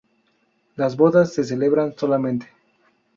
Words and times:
Las 0.77 0.97
bodas 0.97 1.31
se 1.31 1.43
celebran 1.43 1.93
solemnemente. 1.95 2.47